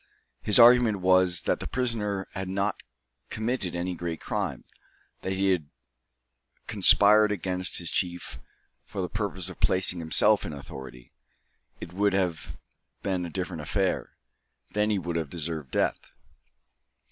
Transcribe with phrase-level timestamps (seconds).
[0.41, 2.81] His argument was, that the prisoner had not
[3.29, 4.63] committed any great crime;
[5.21, 5.63] that had he
[6.65, 8.39] conspired against his chief
[8.83, 11.11] for the purpose of placing himself in authority,
[11.79, 12.57] it would have
[13.03, 14.13] been a different affair.
[14.71, 16.09] Then he would have deserved death.